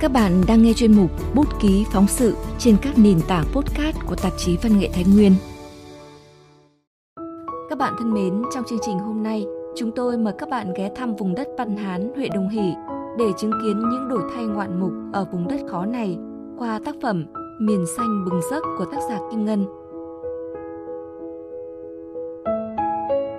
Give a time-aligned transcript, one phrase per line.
[0.00, 3.96] Các bạn đang nghe chuyên mục Bút ký phóng sự trên các nền tảng podcast
[4.06, 5.32] của tạp chí Văn nghệ Thái Nguyên.
[7.70, 9.44] Các bạn thân mến, trong chương trình hôm nay,
[9.76, 12.72] chúng tôi mời các bạn ghé thăm vùng đất Văn Hán, huyện Đồng Hỷ
[13.18, 16.16] để chứng kiến những đổi thay ngoạn mục ở vùng đất khó này
[16.58, 17.26] qua tác phẩm
[17.60, 19.64] Miền xanh bừng giấc của tác giả Kim Ngân.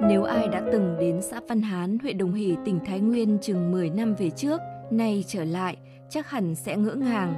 [0.09, 3.71] Nếu ai đã từng đến xã Văn Hán, huyện Đồng Hỷ, tỉnh Thái Nguyên chừng
[3.71, 5.77] 10 năm về trước, nay trở lại–
[6.09, 7.33] chắc hẳn sẽ ngỡ ngàng.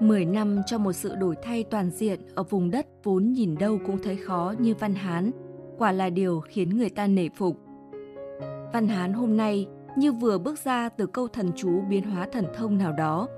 [0.00, 3.78] 10 năm cho một sự đổi thay toàn diện ở vùng đất vốn nhìn đâu
[3.86, 5.30] cũng thấy khó như Văn Hán,
[5.78, 7.56] quả là điều khiến người ta nể phục.
[8.72, 12.44] Văn Hán hôm nay như vừa bước ra từ câu thần chú biến hóa thần
[12.54, 13.28] thông nào đó.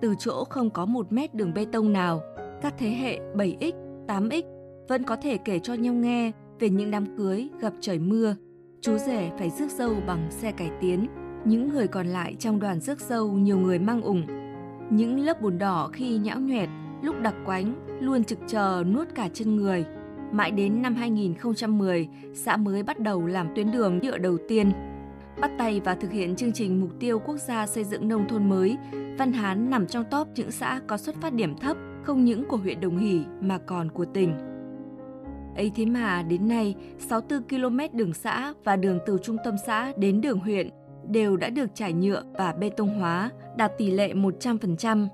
[0.00, 2.20] Từ chỗ không có một mét đường bê tông nào,
[2.62, 3.72] các thế hệ 7X,
[4.06, 4.42] 8X
[4.88, 8.36] vẫn có thể kể cho nhau nghe về những đám cưới gặp trời mưa,
[8.80, 11.06] chú rể phải rước dâu bằng xe cải tiến,
[11.44, 14.26] những người còn lại trong đoàn rước dâu nhiều người mang ủng.
[14.90, 16.68] Những lớp bùn đỏ khi nhão nhuẹt,
[17.02, 19.84] lúc đặc quánh, luôn trực chờ nuốt cả chân người.
[20.32, 24.72] Mãi đến năm 2010, xã mới bắt đầu làm tuyến đường nhựa đầu tiên.
[25.40, 28.48] Bắt tay và thực hiện chương trình mục tiêu quốc gia xây dựng nông thôn
[28.48, 28.76] mới,
[29.18, 32.56] Văn Hán nằm trong top những xã có xuất phát điểm thấp không những của
[32.56, 34.34] huyện Đồng Hỷ mà còn của tỉnh.
[35.56, 39.92] Ấy thế mà đến nay, 64 km đường xã và đường từ trung tâm xã
[39.96, 40.70] đến đường huyện
[41.08, 45.08] đều đã được trải nhựa và bê tông hóa, đạt tỷ lệ 100%.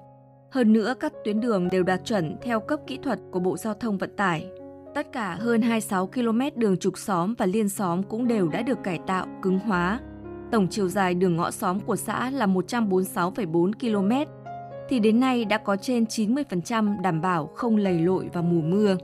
[0.50, 3.74] Hơn nữa, các tuyến đường đều đạt chuẩn theo cấp kỹ thuật của Bộ Giao
[3.74, 4.50] thông Vận tải.
[4.94, 8.78] Tất cả hơn 26 km đường trục xóm và liên xóm cũng đều đã được
[8.84, 10.00] cải tạo, cứng hóa.
[10.52, 14.30] Tổng chiều dài đường ngõ xóm của xã là 146,4 km,
[14.88, 18.96] thì đến nay đã có trên 90% đảm bảo không lầy lội vào mùa mưa.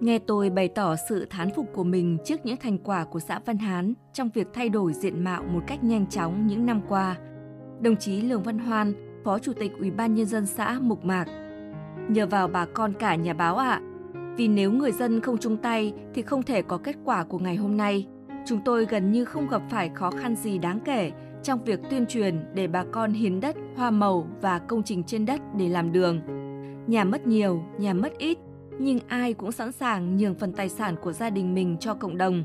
[0.00, 3.40] Nghe tôi bày tỏ sự thán phục của mình trước những thành quả của xã
[3.46, 7.16] Văn Hán trong việc thay đổi diện mạo một cách nhanh chóng những năm qua.
[7.80, 8.92] Đồng chí Lương Văn Hoan,
[9.24, 11.24] Phó Chủ tịch Ủy ban Nhân dân xã Mục Mạc.
[12.08, 13.80] Nhờ vào bà con cả nhà báo ạ, à,
[14.36, 17.56] vì nếu người dân không chung tay thì không thể có kết quả của ngày
[17.56, 18.06] hôm nay.
[18.46, 21.12] Chúng tôi gần như không gặp phải khó khăn gì đáng kể
[21.42, 25.26] trong việc tuyên truyền để bà con hiến đất, hoa màu và công trình trên
[25.26, 26.20] đất để làm đường.
[26.86, 28.38] Nhà mất nhiều, nhà mất ít,
[28.78, 32.18] nhưng ai cũng sẵn sàng nhường phần tài sản của gia đình mình cho cộng
[32.18, 32.44] đồng.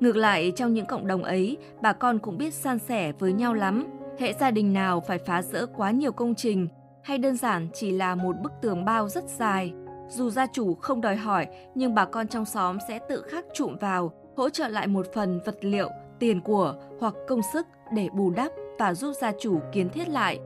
[0.00, 3.54] Ngược lại, trong những cộng đồng ấy, bà con cũng biết san sẻ với nhau
[3.54, 3.86] lắm.
[4.18, 6.68] Hệ gia đình nào phải phá rỡ quá nhiều công trình
[7.02, 9.72] hay đơn giản chỉ là một bức tường bao rất dài.
[10.08, 13.76] Dù gia chủ không đòi hỏi, nhưng bà con trong xóm sẽ tự khắc trụm
[13.76, 18.30] vào, hỗ trợ lại một phần vật liệu, tiền của hoặc công sức để bù
[18.30, 20.38] đắp và giúp gia chủ kiến thiết lại.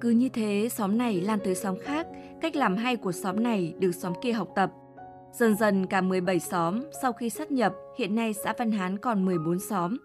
[0.00, 2.06] Cứ như thế, xóm này lan tới xóm khác,
[2.40, 4.70] cách làm hay của xóm này được xóm kia học tập.
[5.32, 9.24] Dần dần cả 17 xóm sau khi sát nhập, hiện nay xã Văn Hán còn
[9.24, 9.96] 14 xóm.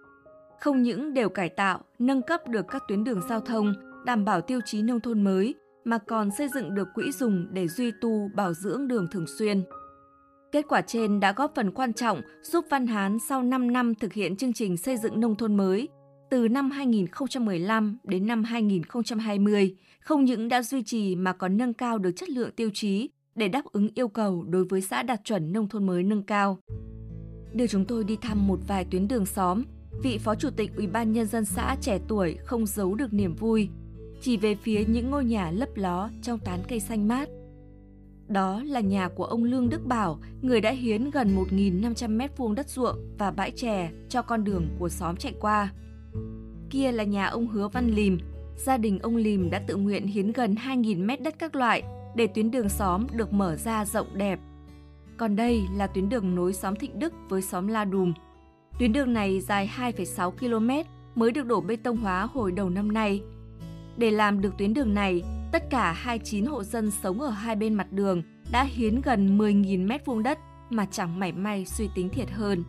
[0.60, 3.74] Không những đều cải tạo, nâng cấp được các tuyến đường giao thông,
[4.06, 7.68] đảm bảo tiêu chí nông thôn mới, mà còn xây dựng được quỹ dùng để
[7.68, 9.64] duy tu, bảo dưỡng đường thường xuyên.
[10.52, 14.14] Kết quả trên đã góp phần quan trọng giúp Văn Hán sau 5 năm thực
[14.14, 15.88] hiện chương trình xây dựng nông thôn mới,
[16.30, 21.98] từ năm 2015 đến năm 2020, không những đã duy trì mà còn nâng cao
[21.98, 25.54] được chất lượng tiêu chí để đáp ứng yêu cầu đối với xã đạt chuẩn
[25.54, 26.60] nông thôn mới nâng cao.
[27.54, 29.64] Đưa chúng tôi đi thăm một vài tuyến đường xóm,
[30.04, 33.36] vị phó chủ tịch Ủy ban nhân dân xã trẻ tuổi không giấu được niềm
[33.36, 33.70] vui,
[34.22, 37.30] chỉ về phía những ngôi nhà lấp ló trong tán cây xanh mát.
[38.28, 42.56] Đó là nhà của ông Lương Đức Bảo, người đã hiến gần 1.500 mét vuông
[42.56, 45.74] đất ruộng và bãi chè cho con đường của xóm chạy qua.
[46.70, 48.18] Kia là nhà ông Hứa Văn Lìm,
[48.58, 51.84] gia đình ông Lìm đã tự nguyện hiến gần 2.000 mét đất các loại
[52.16, 54.40] để tuyến đường xóm được mở ra rộng đẹp.
[55.18, 58.14] Còn đây là tuyến đường nối xóm Thịnh Đức với xóm La Đùm.
[58.80, 62.92] Tuyến đường này dài 2,6 km mới được đổ bê tông hóa hồi đầu năm
[62.92, 63.22] nay.
[63.98, 65.22] Để làm được tuyến đường này,
[65.52, 68.22] tất cả 29 hộ dân sống ở hai bên mặt đường
[68.52, 70.40] đã hiến gần 10.000 mét vuông đất
[70.70, 72.64] mà chẳng mảy may suy tính thiệt hơn.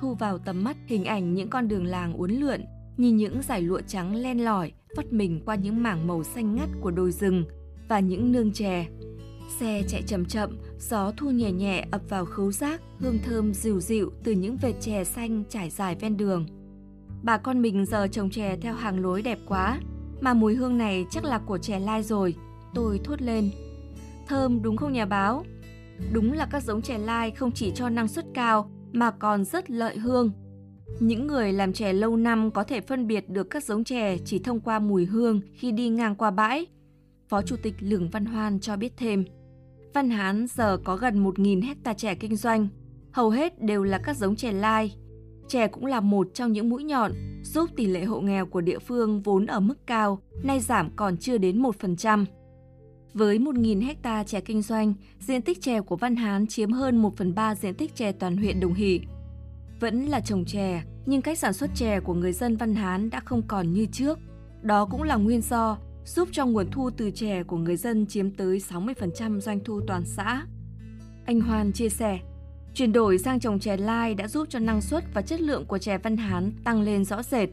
[0.00, 2.60] Thu vào tầm mắt hình ảnh những con đường làng uốn lượn,
[2.96, 6.68] nhìn những dải lụa trắng len lỏi vắt mình qua những mảng màu xanh ngắt
[6.80, 7.44] của đồi rừng
[7.88, 8.86] và những nương chè.
[9.58, 13.80] Xe chạy chậm chậm, gió thu nhẹ nhẹ ập vào khấu giác, hương thơm dịu
[13.80, 16.46] dịu từ những vệt chè xanh trải dài ven đường.
[17.22, 19.80] Bà con mình giờ trồng chè theo hàng lối đẹp quá,
[20.20, 22.34] mà mùi hương này chắc là của chè lai rồi.
[22.74, 23.50] Tôi thốt lên.
[24.28, 25.44] Thơm đúng không nhà báo?
[26.12, 29.70] Đúng là các giống chè lai không chỉ cho năng suất cao mà còn rất
[29.70, 30.32] lợi hương.
[31.00, 34.38] Những người làm chè lâu năm có thể phân biệt được các giống chè chỉ
[34.38, 36.66] thông qua mùi hương khi đi ngang qua bãi.
[37.28, 39.24] Phó Chủ tịch Lường Văn Hoan cho biết thêm,
[39.94, 42.68] Văn Hán giờ có gần 1.000 hecta chè kinh doanh,
[43.12, 44.94] hầu hết đều là các giống chè lai.
[45.48, 48.78] chè cũng là một trong những mũi nhọn giúp tỷ lệ hộ nghèo của địa
[48.78, 52.24] phương vốn ở mức cao, nay giảm còn chưa đến 1%.
[53.14, 57.16] Với 1.000 hecta chè kinh doanh, diện tích chè của Văn Hán chiếm hơn 1
[57.16, 59.00] phần 3 diện tích chè toàn huyện Đồng Hỷ.
[59.80, 63.20] Vẫn là trồng chè, nhưng cách sản xuất chè của người dân Văn Hán đã
[63.20, 64.18] không còn như trước.
[64.62, 68.30] Đó cũng là nguyên do giúp cho nguồn thu từ chè của người dân chiếm
[68.30, 70.46] tới 60% doanh thu toàn xã.
[71.26, 72.18] Anh Hoan chia sẻ,
[72.74, 75.78] chuyển đổi sang trồng chè lai đã giúp cho năng suất và chất lượng của
[75.78, 77.48] chè Văn Hán tăng lên rõ rệt.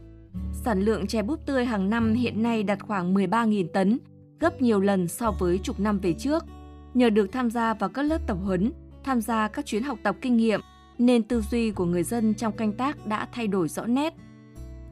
[0.54, 4.00] Sản lượng chè búp tươi hàng năm hiện nay đạt khoảng 13.000 tấn,
[4.40, 6.46] gấp nhiều lần so với chục năm về trước.
[6.94, 8.72] Nhờ được tham gia vào các lớp tập huấn,
[9.04, 10.62] tham gia các chuyến học tập kinh nghiệm,
[10.98, 14.14] nên tư duy của người dân trong canh tác đã thay đổi rõ nét.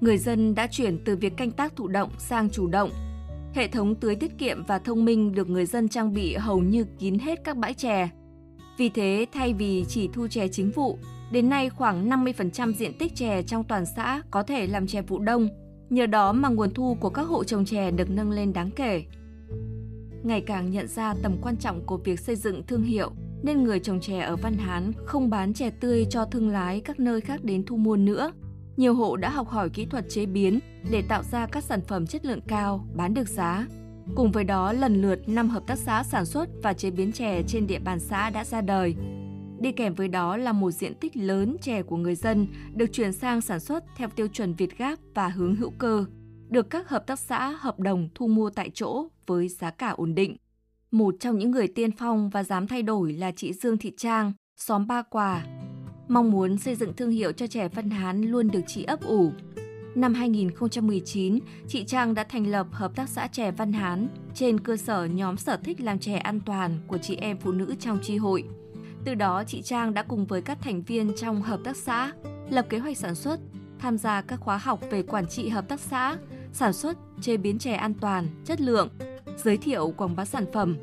[0.02, 2.90] Người dân đã chuyển từ việc canh tác thụ động sang chủ động.
[3.54, 6.86] Hệ thống tưới tiết kiệm và thông minh được người dân trang bị hầu như
[7.00, 8.10] kín hết các bãi chè.
[8.78, 10.98] Vì thế, thay vì chỉ thu chè chính vụ,
[11.32, 15.20] đến nay khoảng 50% diện tích chè trong toàn xã có thể làm chè vụ
[15.20, 15.48] đông.
[15.90, 19.04] Nhờ đó mà nguồn thu của các hộ trồng chè được nâng lên đáng kể
[20.26, 23.12] ngày càng nhận ra tầm quan trọng của việc xây dựng thương hiệu,
[23.44, 27.00] nên người trồng chè ở Văn Hán không bán chè tươi cho thương lái các
[27.00, 28.32] nơi khác đến thu mua nữa.
[28.78, 30.60] Nhiều hộ đã học hỏi kỹ thuật chế biến
[30.92, 33.68] để tạo ra các sản phẩm chất lượng cao, bán được giá.
[34.16, 37.42] Cùng với đó, lần lượt năm hợp tác xã sản xuất và chế biến chè
[37.48, 38.96] trên địa bàn xã đã ra đời.
[39.60, 43.14] Đi kèm với đó là một diện tích lớn chè của người dân được chuyển
[43.14, 46.06] sang sản xuất theo tiêu chuẩn Việt Gáp và hướng hữu cơ,
[46.50, 50.16] được các hợp tác xã hợp đồng thu mua tại chỗ với giá cả ổn
[50.16, 50.38] định.
[50.92, 54.34] Một trong những người tiên phong và dám thay đổi là chị Dương Thị Trang,
[54.58, 55.46] xóm Ba Quà.
[56.08, 59.32] Mong muốn xây dựng thương hiệu cho trẻ Văn Hán luôn được chị ấp ủ.
[59.96, 64.78] Năm 2019, chị Trang đã thành lập Hợp tác xã trẻ Văn Hán trên cơ
[64.78, 68.18] sở nhóm sở thích làm chè an toàn của chị em phụ nữ trong tri
[68.18, 68.44] hội.
[69.06, 72.12] Từ đó, chị Trang đã cùng với các thành viên trong hợp tác xã
[72.50, 73.40] lập kế hoạch sản xuất,
[73.80, 76.18] tham gia các khóa học về quản trị hợp tác xã,
[76.56, 78.90] sản xuất, chế biến chè an toàn, chất lượng,
[79.38, 80.76] giới thiệu quảng bá sản phẩm.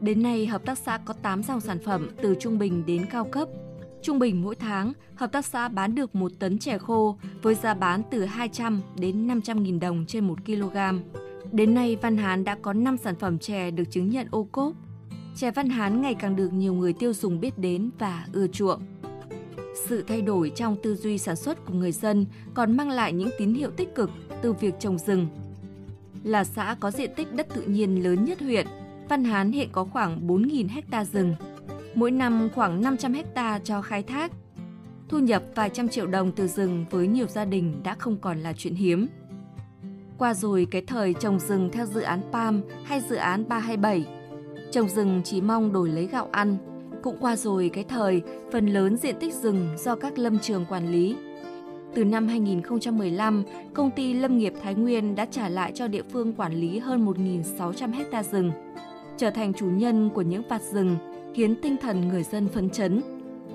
[0.00, 3.24] Đến nay, hợp tác xã có 8 dòng sản phẩm từ trung bình đến cao
[3.24, 3.48] cấp.
[4.02, 7.74] Trung bình mỗi tháng, hợp tác xã bán được 1 tấn chè khô với giá
[7.74, 10.76] bán từ 200 đến 500 nghìn đồng trên 1 kg.
[11.52, 14.72] Đến nay, Văn Hán đã có 5 sản phẩm chè được chứng nhận ô cốp.
[15.36, 18.82] Chè Văn Hán ngày càng được nhiều người tiêu dùng biết đến và ưa chuộng.
[19.74, 23.30] Sự thay đổi trong tư duy sản xuất của người dân còn mang lại những
[23.38, 24.10] tín hiệu tích cực
[24.42, 25.28] từ việc trồng rừng.
[26.24, 28.66] Là xã có diện tích đất tự nhiên lớn nhất huyện,
[29.08, 31.34] Văn Hán hiện có khoảng 4.000 hecta rừng.
[31.94, 34.32] Mỗi năm khoảng 500 hecta cho khai thác.
[35.08, 38.40] Thu nhập vài trăm triệu đồng từ rừng với nhiều gia đình đã không còn
[38.40, 39.06] là chuyện hiếm.
[40.18, 44.06] Qua rồi cái thời trồng rừng theo dự án PAM hay dự án 327,
[44.72, 46.69] trồng rừng chỉ mong đổi lấy gạo ăn.
[47.02, 50.92] Cũng qua rồi cái thời phần lớn diện tích rừng do các lâm trường quản
[50.92, 51.16] lý
[51.94, 53.44] từ năm 2015,
[53.74, 57.06] công ty Lâm nghiệp Thái Nguyên đã trả lại cho địa phương quản lý hơn
[57.06, 58.52] 1.600 hecta rừng,
[59.16, 60.96] trở thành chủ nhân của những vạt rừng,
[61.34, 63.02] khiến tinh thần người dân phấn chấn.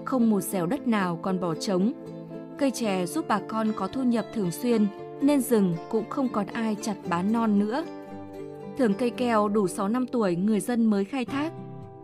[0.06, 1.94] Không một dẻo đất nào còn bỏ trống.
[2.58, 4.88] Cây chè giúp bà con có thu nhập thường xuyên,
[5.22, 7.84] nên rừng cũng không còn ai chặt bán non nữa.
[8.78, 11.52] Thường cây keo đủ 6 năm tuổi người dân mới khai thác.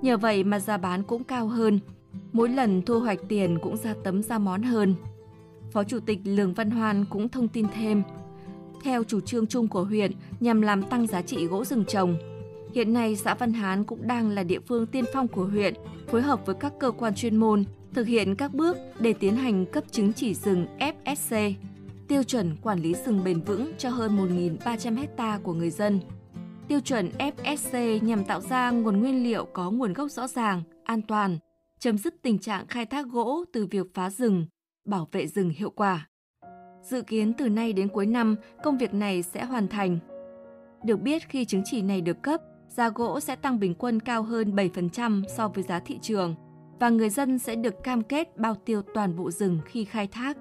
[0.02, 1.80] Nhờ vậy mà giá bán cũng cao hơn.
[2.34, 4.96] Mỗi lần thu hoạch tiền cũng ra tấm ra món hơn.
[5.72, 8.04] Phó Chủ tịch Lường Văn Hoan cũng thông tin thêm.
[8.84, 12.16] Theo chủ trương chung của huyện nhằm làm tăng giá trị gỗ rừng trồng,
[12.74, 15.74] hiện nay xã Văn Hán cũng đang là địa phương tiên phong của huyện,
[16.08, 19.66] phối hợp với các cơ quan chuyên môn thực hiện các bước để tiến hành
[19.66, 21.54] cấp chứng chỉ rừng FSC,
[22.08, 26.00] tiêu chuẩn quản lý rừng bền vững cho hơn 1.300 hecta của người dân.
[26.72, 31.02] Tiêu chuẩn FSC nhằm tạo ra nguồn nguyên liệu có nguồn gốc rõ ràng, an
[31.02, 31.38] toàn,
[31.80, 34.46] chấm dứt tình trạng khai thác gỗ từ việc phá rừng,
[34.86, 36.08] bảo vệ rừng hiệu quả.
[36.84, 40.00] Dự kiến từ nay đến cuối năm, công việc này sẽ hoàn thành.
[40.84, 44.24] Được biết khi chứng chỉ này được cấp, giá gỗ sẽ tăng bình quân cao
[44.24, 46.36] hơn 7% so với giá thị trường
[46.80, 50.38] và người dân sẽ được cam kết bao tiêu toàn bộ rừng khi khai thác.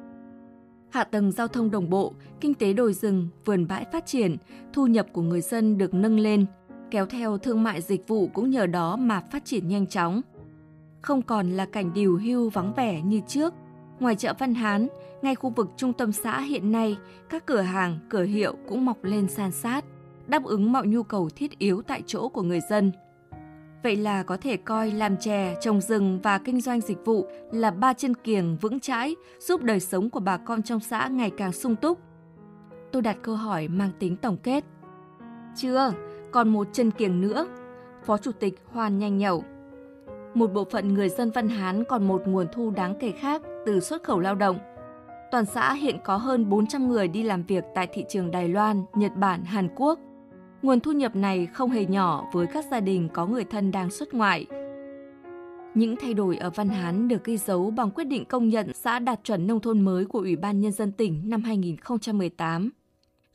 [0.90, 4.36] Hạ tầng giao thông đồng bộ, kinh tế đồi rừng, vườn bãi phát triển,
[4.72, 6.46] thu nhập của người dân được nâng lên,
[6.90, 10.20] kéo theo thương mại dịch vụ cũng nhờ đó mà phát triển nhanh chóng.
[11.02, 13.54] Không còn là cảnh điều hưu vắng vẻ như trước,
[14.00, 14.88] Ngoài chợ Văn Hán,
[15.22, 16.96] ngay khu vực trung tâm xã hiện nay,
[17.30, 19.84] các cửa hàng, cửa hiệu cũng mọc lên san sát,
[20.26, 22.92] đáp ứng mọi nhu cầu thiết yếu tại chỗ của người dân.
[23.82, 27.70] Vậy là có thể coi làm chè, trồng rừng và kinh doanh dịch vụ là
[27.70, 31.52] ba chân kiềng vững chãi giúp đời sống của bà con trong xã ngày càng
[31.52, 31.98] sung túc.
[32.92, 34.64] Tôi đặt câu hỏi mang tính tổng kết.
[35.56, 35.92] Chưa,
[36.30, 37.46] còn một chân kiềng nữa.
[38.04, 39.44] Phó Chủ tịch hoàn nhanh nhậu
[40.34, 43.80] Một bộ phận người dân Văn Hán còn một nguồn thu đáng kể khác từ
[43.80, 44.58] xuất khẩu lao động.
[45.30, 48.84] Toàn xã hiện có hơn 400 người đi làm việc tại thị trường Đài Loan,
[48.94, 49.98] Nhật Bản, Hàn Quốc.
[50.62, 53.90] Nguồn thu nhập này không hề nhỏ với các gia đình có người thân đang
[53.90, 54.46] xuất ngoại.
[55.74, 58.98] Những thay đổi ở Văn Hán được ghi dấu bằng quyết định công nhận xã
[58.98, 62.70] đạt chuẩn nông thôn mới của Ủy ban Nhân dân tỉnh năm 2018.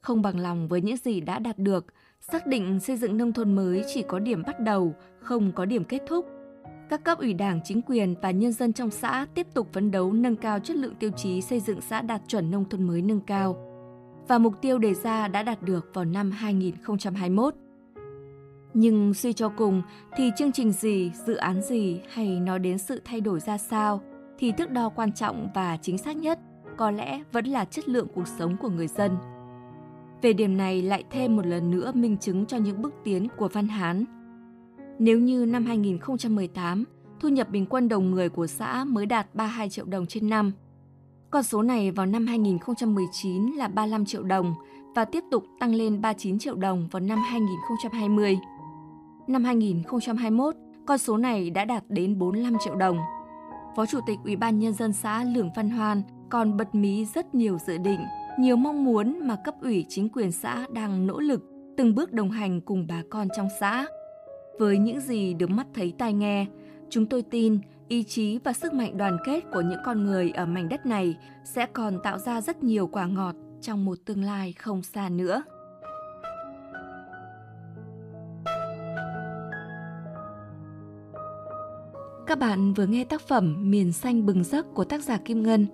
[0.02, 1.86] Không bằng lòng với những gì đã đạt được,
[2.22, 5.84] xác định xây dựng nông thôn mới chỉ có điểm bắt đầu, không có điểm
[5.84, 6.26] kết thúc.
[6.90, 10.14] Các cấp ủy đảng, chính quyền và nhân dân trong xã tiếp tục phấn đấu
[10.14, 13.22] nâng cao chất lượng tiêu chí xây dựng xã đạt chuẩn nông thôn mới nâng
[13.22, 13.75] cao.
[14.28, 17.56] Và mục tiêu đề ra đã đạt được vào năm 2021.
[18.74, 19.82] Nhưng suy cho cùng
[20.18, 24.02] thì chương trình gì, dự án gì hay nói đến sự thay đổi ra sao
[24.40, 26.40] thì thước đo quan trọng và chính xác nhất
[26.78, 29.18] có lẽ vẫn là chất lượng cuộc sống của người dân.
[30.22, 33.48] Về điểm này lại thêm một lần nữa minh chứng cho những bước tiến của
[33.48, 34.06] Văn Hán.
[35.00, 36.84] Nếu như năm 2018,
[37.20, 40.52] thu nhập bình quân đầu người của xã mới đạt 32 triệu đồng trên năm,
[41.32, 44.54] con số này vào năm 2019 là 35 triệu đồng
[44.96, 48.38] và tiếp tục tăng lên 39 triệu đồng vào năm 2020.
[49.28, 50.56] Năm 2021,
[50.86, 52.98] con số này đã đạt đến 45 triệu đồng.
[53.76, 57.36] Phó Chủ tịch Ủy ban Nhân dân xã Lường Văn Hoan còn bật mí rất
[57.36, 58.00] nhiều dự định,
[58.40, 61.44] nhiều mong muốn mà cấp ủy chính quyền xã đang nỗ lực
[61.78, 63.86] từng bước đồng hành cùng bà con trong xã.
[64.60, 66.46] Với những gì được mắt thấy tai nghe,
[66.90, 70.46] chúng tôi tin ý chí và sức mạnh đoàn kết của những con người ở
[70.46, 74.54] mảnh đất này sẽ còn tạo ra rất nhiều quả ngọt trong một tương lai
[74.54, 75.44] không xa nữa.
[82.28, 85.68] Các bạn vừa nghe tác phẩm Miền xanh bừng giấc của tác giả Kim Ngân.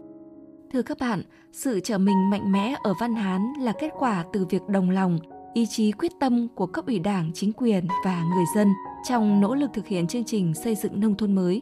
[0.74, 4.46] Thưa các bạn, sự trở mình mạnh mẽ ở Văn Hán là kết quả từ
[4.50, 5.20] việc đồng lòng,
[5.54, 8.68] ý chí quyết tâm của cấp ủy đảng, chính quyền và người dân
[9.10, 11.62] trong nỗ lực thực hiện chương trình xây dựng nông thôn mới.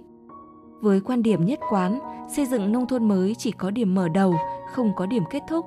[0.81, 1.99] Với quan điểm nhất quán,
[2.35, 4.35] xây dựng nông thôn mới chỉ có điểm mở đầu,
[4.73, 5.65] không có điểm kết thúc.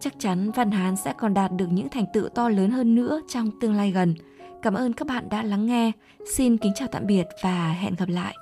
[0.00, 3.20] Chắc chắn Văn Hán sẽ còn đạt được những thành tựu to lớn hơn nữa
[3.28, 4.14] trong tương lai gần.
[4.62, 5.92] Cảm ơn các bạn đã lắng nghe.
[6.36, 8.34] Xin kính chào tạm biệt và hẹn gặp lại.